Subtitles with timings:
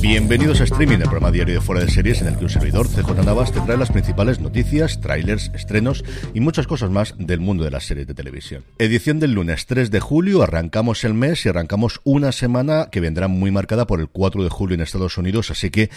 [0.00, 2.88] Bienvenidos a Streaming, el programa diario de Fuera de Series en el que un servidor,
[2.88, 7.64] CJ Navas, te trae las principales noticias, trailers, estrenos y muchas cosas más del mundo
[7.64, 8.64] de las series de televisión.
[8.78, 13.28] Edición del lunes 3 de julio, arrancamos el mes y arrancamos una semana que vendrá
[13.28, 15.90] muy marcada por el 4 de julio en Estados Unidos, así que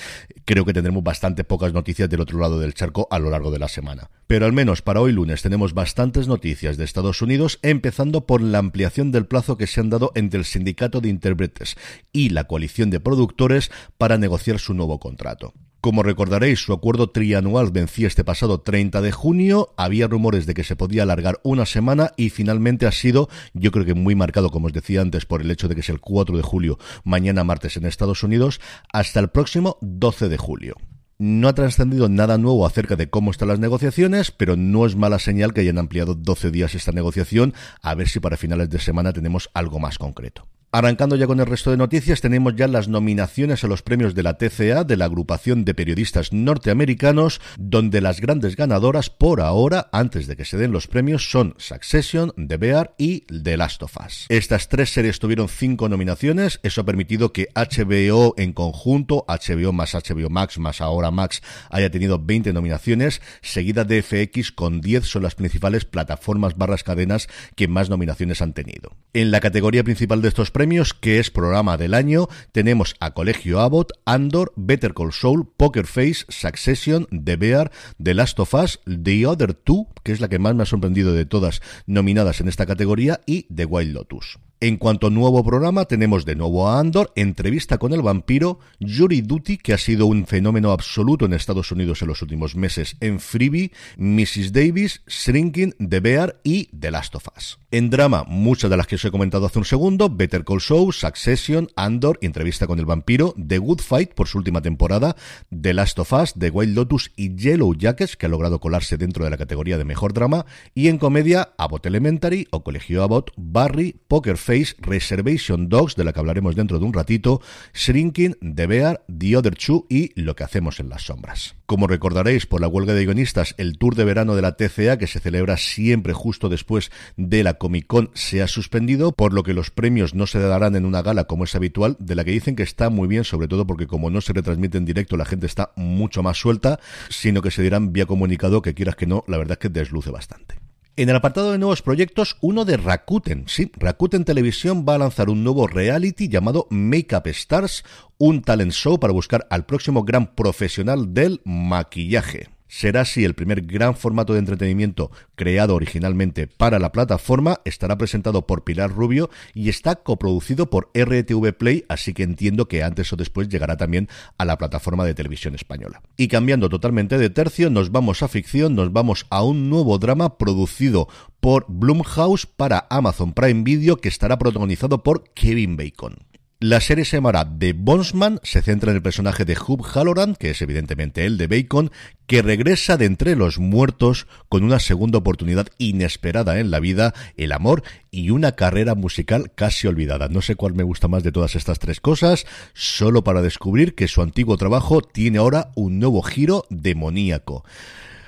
[0.45, 3.59] creo que tendremos bastante pocas noticias del otro lado del charco a lo largo de
[3.59, 4.09] la semana.
[4.27, 8.59] Pero al menos para hoy lunes tenemos bastantes noticias de Estados Unidos, empezando por la
[8.59, 11.75] ampliación del plazo que se han dado entre el sindicato de intérpretes
[12.11, 15.53] y la coalición de productores para negociar su nuevo contrato.
[15.83, 20.63] Como recordaréis, su acuerdo trianual vencía este pasado 30 de junio, había rumores de que
[20.63, 24.67] se podía alargar una semana y finalmente ha sido, yo creo que muy marcado, como
[24.67, 27.75] os decía antes, por el hecho de que es el 4 de julio, mañana martes
[27.75, 28.61] en Estados Unidos,
[28.93, 30.77] hasta el próximo 12 de julio.
[31.19, 35.19] No ha trascendido nada nuevo acerca de cómo están las negociaciones, pero no es mala
[35.19, 39.11] señal que hayan ampliado 12 días esta negociación, a ver si para finales de semana
[39.11, 40.47] tenemos algo más concreto.
[40.75, 44.23] Arrancando ya con el resto de noticias, tenemos ya las nominaciones a los premios de
[44.23, 50.25] la TCA, de la agrupación de periodistas norteamericanos, donde las grandes ganadoras por ahora, antes
[50.25, 54.25] de que se den los premios, son Succession, The Bear y The Last of Us.
[54.29, 59.93] Estas tres series tuvieron cinco nominaciones, eso ha permitido que HBO en conjunto, HBO más
[59.93, 65.21] HBO Max más ahora Max, haya tenido 20 nominaciones, seguida de FX con 10 son
[65.21, 68.97] las principales plataformas barras cadenas que más nominaciones han tenido.
[69.13, 73.11] En la categoría principal de estos premios, premios, que es programa del año, tenemos a
[73.11, 77.69] Colegio Abbott, Andor, Better Call Saul, Poker Face, Succession, The Bear,
[78.01, 81.11] The Last of Us, The Other Two, que es la que más me ha sorprendido
[81.11, 84.39] de todas nominadas en esta categoría, y The Wild Lotus.
[84.61, 89.19] En cuanto a nuevo programa, tenemos de nuevo a Andor, entrevista con el vampiro, Jury
[89.19, 93.19] Duty, que ha sido un fenómeno absoluto en Estados Unidos en los últimos meses, en
[93.19, 94.53] Freebie, Mrs.
[94.53, 97.59] Davis, Shrinking, The Bear y The Last of Us.
[97.73, 100.93] En drama, muchas de las que os he comentado hace un segundo, Better Call Saul,
[100.93, 105.15] Succession, Andor, entrevista con el vampiro, The Good Fight por su última temporada,
[105.49, 109.23] The Last of Us, The Wild Lotus y Yellow Jackets, que ha logrado colarse dentro
[109.23, 110.45] de la categoría de mejor drama,
[110.75, 116.13] y en comedia, Abbott Elementary o Colegio Abbott, Barry, Poker Face, Reservation Dogs, de la
[116.13, 117.41] que hablaremos dentro de un ratito,
[117.73, 121.55] Shrinking, The Bear, The Other Two y Lo que hacemos en las sombras.
[121.65, 125.07] Como recordaréis por la huelga de guionistas, el tour de verano de la TCA, que
[125.07, 129.53] se celebra siempre justo después de la Comic Con, se ha suspendido, por lo que
[129.53, 132.57] los premios no se darán en una gala como es habitual, de la que dicen
[132.57, 135.45] que está muy bien, sobre todo porque como no se retransmite en directo, la gente
[135.45, 139.37] está mucho más suelta, sino que se dirán vía comunicado que quieras que no, la
[139.37, 140.55] verdad es que desluce bastante.
[140.97, 143.45] En el apartado de nuevos proyectos, uno de Rakuten.
[143.47, 147.85] Sí, Rakuten Televisión va a lanzar un nuevo reality llamado Makeup Stars,
[148.17, 152.49] un talent show para buscar al próximo gran profesional del maquillaje.
[152.75, 157.61] Será así el primer gran formato de entretenimiento creado originalmente para la plataforma.
[157.65, 162.81] Estará presentado por Pilar Rubio y está coproducido por RTV Play, así que entiendo que
[162.81, 164.09] antes o después llegará también
[164.39, 166.01] a la plataforma de televisión española.
[166.17, 170.39] Y cambiando totalmente de tercio, nos vamos a ficción, nos vamos a un nuevo drama
[170.39, 171.07] producido
[171.39, 176.15] por Blumhouse para Amazon Prime Video que estará protagonizado por Kevin Bacon.
[176.63, 180.51] La serie se llamará The Bondsman, se centra en el personaje de Hugh Halloran, que
[180.51, 181.91] es evidentemente el de Bacon,
[182.25, 187.51] que regresa de entre los muertos con una segunda oportunidad inesperada en la vida, el
[187.51, 190.29] amor y una carrera musical casi olvidada.
[190.29, 194.07] No sé cuál me gusta más de todas estas tres cosas, solo para descubrir que
[194.07, 197.65] su antiguo trabajo tiene ahora un nuevo giro demoníaco.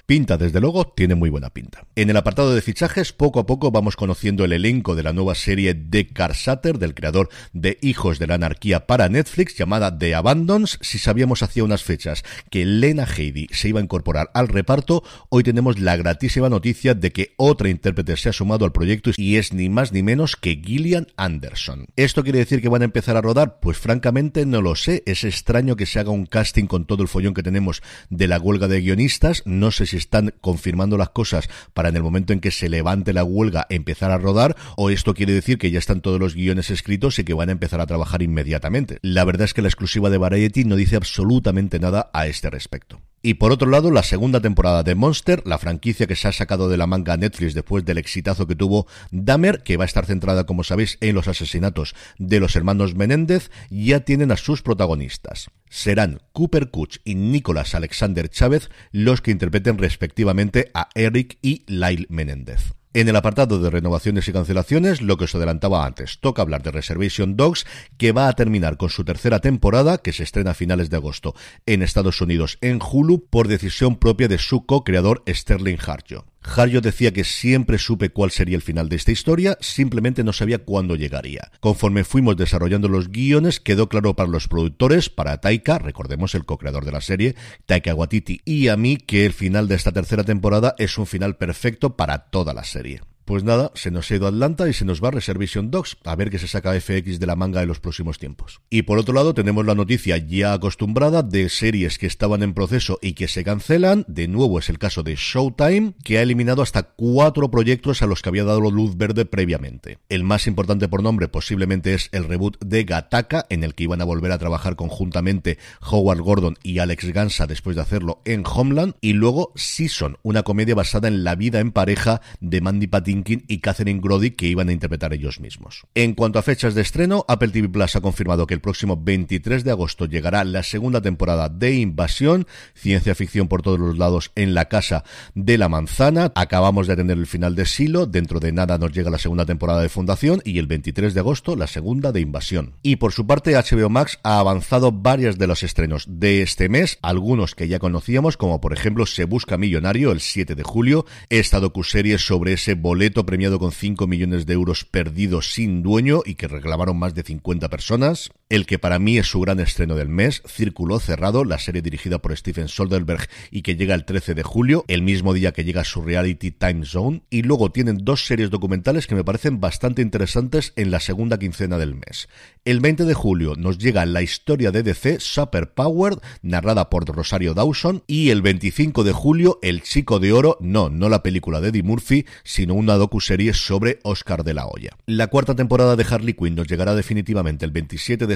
[0.05, 1.87] Pinta, desde luego, tiene muy buena pinta.
[1.95, 5.33] En el apartado de fichajes, poco a poco vamos conociendo el elenco de la nueva
[5.33, 10.77] serie de Carsater, del creador de Hijos de la Anarquía para Netflix, llamada The Abandons.
[10.81, 15.41] Si sabíamos hacía unas fechas que Lena Headey se iba a incorporar al reparto, hoy
[15.41, 19.53] tenemos la gratísima noticia de que otra intérprete se ha sumado al proyecto y es
[19.53, 21.87] ni más ni menos que Gillian Anderson.
[21.95, 23.59] ¿Esto quiere decir que van a empezar a rodar?
[23.59, 25.01] Pues francamente no lo sé.
[25.07, 27.81] Es extraño que se haga un casting con todo el follón que tenemos
[28.11, 29.41] de la huelga de guionistas.
[29.45, 33.13] No sé si están confirmando las cosas para en el momento en que se levante
[33.13, 36.69] la huelga empezar a rodar o esto quiere decir que ya están todos los guiones
[36.69, 38.99] escritos y que van a empezar a trabajar inmediatamente.
[39.01, 43.01] La verdad es que la exclusiva de Variety no dice absolutamente nada a este respecto.
[43.25, 46.69] Y por otro lado, la segunda temporada de Monster, la franquicia que se ha sacado
[46.69, 50.45] de la manga Netflix después del exitazo que tuvo Dahmer, que va a estar centrada,
[50.45, 55.49] como sabéis, en los asesinatos de los hermanos Menéndez, ya tienen a sus protagonistas.
[55.75, 62.07] Serán Cooper Kuch y Nicolás Alexander Chávez los que interpreten respectivamente a Eric y Lyle
[62.07, 62.71] Menéndez.
[62.93, 66.71] En el apartado de renovaciones y cancelaciones, lo que os adelantaba antes, toca hablar de
[66.71, 67.65] Reservation Dogs,
[67.97, 71.35] que va a terminar con su tercera temporada, que se estrena a finales de agosto
[71.65, 76.25] en Estados Unidos en Hulu, por decisión propia de su co-creador Sterling Harjo.
[76.45, 80.59] Harjo decía que siempre supe cuál sería el final de esta historia, simplemente no sabía
[80.59, 81.51] cuándo llegaría.
[81.59, 86.85] Conforme fuimos desarrollando los guiones, quedó claro para los productores, para Taika, recordemos el co-creador
[86.85, 90.75] de la serie, Taika Waititi, y a mí que el final de esta tercera temporada
[90.77, 93.01] es un final perfecto para toda la serie.
[93.25, 96.29] Pues nada, se nos ha ido Atlanta y se nos va Reservation Dogs, a ver
[96.29, 98.61] qué se saca FX de la manga en los próximos tiempos.
[98.69, 102.99] Y por otro lado tenemos la noticia ya acostumbrada de series que estaban en proceso
[103.01, 106.83] y que se cancelan, de nuevo es el caso de Showtime, que ha eliminado hasta
[106.83, 109.97] cuatro proyectos a los que había dado luz verde previamente.
[110.07, 114.01] El más importante por nombre posiblemente es el reboot de Gataka, en el que iban
[114.01, 118.93] a volver a trabajar conjuntamente Howard Gordon y Alex Gansa después de hacerlo en Homeland,
[119.01, 123.59] y luego Season, una comedia basada en la vida en pareja de Mandy Patinkin y
[123.59, 125.83] Catherine Grody que iban a interpretar ellos mismos.
[125.93, 129.63] En cuanto a fechas de estreno, Apple TV Plus ha confirmado que el próximo 23
[129.63, 134.53] de agosto llegará la segunda temporada de Invasión, ciencia ficción por todos los lados en
[134.53, 135.03] la casa
[135.33, 136.31] de la manzana.
[136.35, 139.81] Acabamos de tener el final de Silo, dentro de nada nos llega la segunda temporada
[139.81, 142.75] de Fundación y el 23 de agosto la segunda de Invasión.
[142.81, 146.97] Y por su parte, HBO Max ha avanzado varios de los estrenos de este mes,
[147.01, 151.59] algunos que ya conocíamos, como por ejemplo Se Busca Millonario el 7 de julio, esta
[151.59, 156.47] docuserie sobre ese boleto premiado con 5 millones de euros perdidos sin dueño y que
[156.47, 158.31] reclamaron más de 50 personas.
[158.47, 162.19] El que para mí es su gran estreno del mes, Círculo Cerrado, la serie dirigida
[162.19, 165.83] por Stephen Soderbergh y que llega el 13 de julio, el mismo día que llega
[165.83, 167.23] su reality Time Zone.
[167.31, 171.79] Y luego tienen dos series documentales que me parecen bastante interesantes en la segunda quincena
[171.79, 172.29] del mes.
[172.65, 177.55] El 20 de julio nos llega la historia de DC Super Power, narrada por Rosario
[177.55, 178.03] Dawson.
[178.05, 181.81] Y el 25 de julio, El Chico de Oro, no, no la película de Eddie
[181.81, 184.95] Murphy, sino una docuserie sobre Oscar de la Hoya.
[185.07, 188.35] La cuarta temporada de Harley Quinn nos llegará definitivamente el 27 de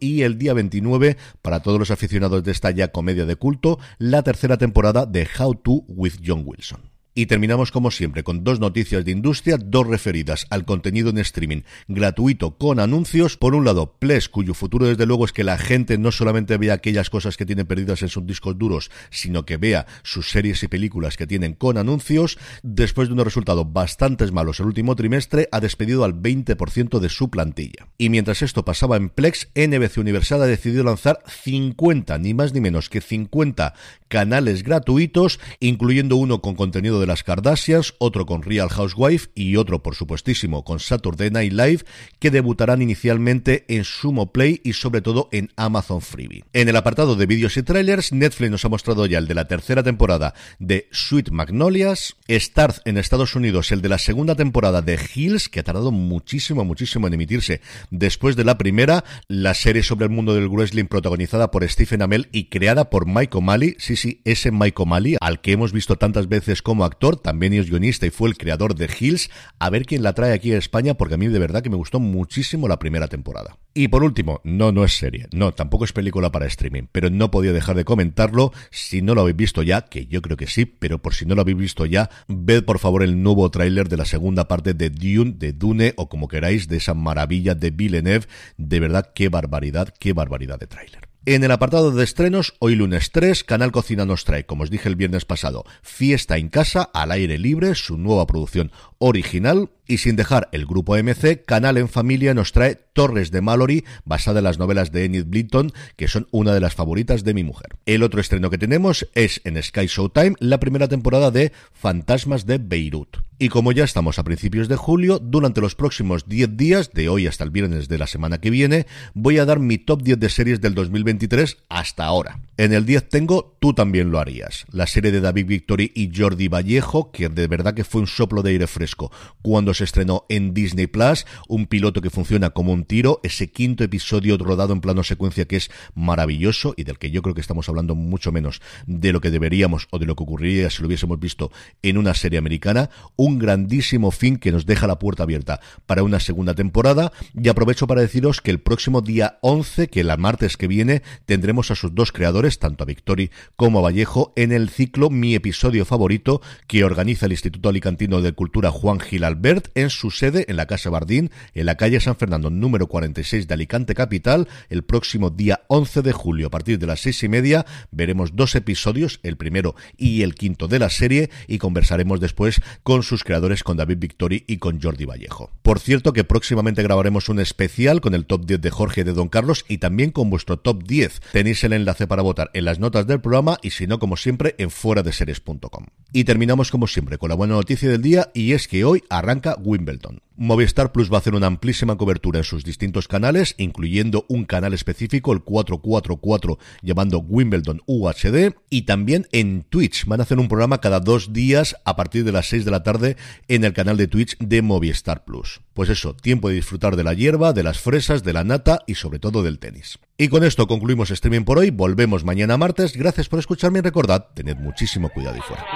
[0.00, 4.22] y el día 29, para todos los aficionados de esta ya comedia de culto, la
[4.22, 6.80] tercera temporada de How to with John Wilson.
[7.12, 11.62] Y terminamos como siempre con dos noticias de industria, dos referidas al contenido en streaming
[11.88, 13.36] gratuito con anuncios.
[13.36, 16.74] Por un lado, Ples, cuyo futuro desde luego es que la gente no solamente vea
[16.74, 20.68] aquellas cosas que tienen perdidas en sus discos duros, sino que vea sus series y
[20.68, 22.38] películas que tienen con anuncios.
[22.62, 27.28] Después de unos resultados bastante malos el último trimestre, ha despedido al 20% de su
[27.28, 27.89] plantilla.
[28.00, 32.60] Y mientras esto pasaba en Plex, NBC Universal ha decidido lanzar 50, ni más ni
[32.62, 33.74] menos que 50
[34.08, 39.82] canales gratuitos, incluyendo uno con contenido de las Kardashians, otro con Real Housewife y otro,
[39.82, 41.84] por supuestísimo, con Saturday Night Live,
[42.18, 46.44] que debutarán inicialmente en Sumo Play y sobre todo en Amazon Freebie.
[46.54, 49.46] En el apartado de vídeos y trailers, Netflix nos ha mostrado ya el de la
[49.46, 54.98] tercera temporada de Sweet Magnolias, Starz en Estados Unidos el de la segunda temporada de
[55.14, 60.06] Hills, que ha tardado muchísimo, muchísimo en emitirse después de la primera, la serie sobre
[60.06, 64.20] el mundo del wrestling protagonizada por Stephen Amell y creada por Mike O'Malley, sí, sí,
[64.24, 68.10] ese Mike O'Malley, al que hemos visto tantas veces como actor, también es guionista y
[68.10, 69.30] fue el creador de Hills.
[69.58, 71.76] A ver quién la trae aquí a España, porque a mí de verdad que me
[71.76, 73.59] gustó muchísimo la primera temporada.
[73.72, 77.30] Y por último, no, no es serie, no, tampoco es película para streaming, pero no
[77.30, 78.52] podía dejar de comentarlo.
[78.70, 81.36] Si no lo habéis visto ya, que yo creo que sí, pero por si no
[81.36, 84.90] lo habéis visto ya, ved por favor el nuevo tráiler de la segunda parte de
[84.90, 88.26] Dune, de Dune, o como queráis, de esa maravilla de Villeneuve.
[88.56, 91.10] De verdad, qué barbaridad, qué barbaridad de tráiler.
[91.26, 94.88] En el apartado de estrenos, hoy lunes 3, Canal Cocina nos trae, como os dije
[94.88, 100.14] el viernes pasado, Fiesta en Casa, al aire libre, su nueva producción original, y sin
[100.14, 104.58] dejar el grupo MC, Canal en Familia nos trae Torres de Mallory, basada en las
[104.58, 107.76] novelas de Enid Blyton, que son una de las favoritas de mi mujer.
[107.86, 112.58] El otro estreno que tenemos es en Sky Showtime, la primera temporada de Fantasmas de
[112.58, 113.18] Beirut.
[113.42, 117.26] Y como ya estamos a principios de julio, durante los próximos 10 días, de hoy
[117.26, 120.28] hasta el viernes de la semana que viene, voy a dar mi top 10 de
[120.28, 122.40] series del 2023 hasta ahora.
[122.58, 126.48] En el 10 tengo Tú también lo harías, la serie de David Victory y Jordi
[126.48, 130.52] Vallejo, que de verdad que fue un soplo de aire fresco cuando se estrenó en
[130.52, 135.02] Disney Plus, un piloto que funciona como un tiro, ese quinto episodio rodado en plano
[135.02, 139.12] secuencia que es maravilloso y del que yo creo que estamos hablando mucho menos de
[139.12, 141.50] lo que deberíamos o de lo que ocurriría si lo hubiésemos visto
[141.82, 146.20] en una serie americana, un grandísimo fin que nos deja la puerta abierta para una
[146.20, 147.10] segunda temporada.
[147.34, 151.70] Y aprovecho para deciros que el próximo día 11, que el martes que viene, tendremos
[151.70, 156.42] a sus dos creadores, tanto a Victory como Vallejo en el ciclo Mi episodio favorito
[156.66, 160.66] que organiza el Instituto Alicantino de Cultura Juan Gil Albert en su sede en la
[160.66, 164.48] Casa Bardín, en la calle San Fernando número 46 de Alicante Capital.
[164.68, 168.54] El próximo día 11 de julio a partir de las seis y media veremos dos
[168.54, 173.62] episodios, el primero y el quinto de la serie y conversaremos después con sus creadores,
[173.62, 175.50] con David Victory y con Jordi Vallejo.
[175.62, 179.28] Por cierto que próximamente grabaremos un especial con el top 10 de Jorge de Don
[179.28, 181.20] Carlos y también con vuestro top 10.
[181.32, 184.54] Tenéis el enlace para votar en las notas del programa y si no, como siempre,
[184.58, 185.86] en fuera de series.com.
[186.12, 189.49] Y terminamos como siempre con la buena noticia del día y es que hoy arranca
[189.58, 190.20] Wimbledon.
[190.36, 194.72] Movistar Plus va a hacer una amplísima cobertura en sus distintos canales, incluyendo un canal
[194.72, 200.06] específico, el 444, llamando Wimbledon UHD, y también en Twitch.
[200.06, 202.82] Van a hacer un programa cada dos días a partir de las 6 de la
[202.82, 203.16] tarde
[203.48, 205.60] en el canal de Twitch de Movistar Plus.
[205.74, 208.94] Pues eso, tiempo de disfrutar de la hierba, de las fresas, de la nata y
[208.94, 209.98] sobre todo del tenis.
[210.16, 211.70] Y con esto concluimos streaming por hoy.
[211.70, 212.96] Volvemos mañana martes.
[212.96, 215.66] Gracias por escucharme y recordad, tened muchísimo cuidado y fuera.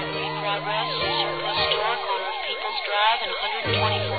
[3.25, 4.14] and 124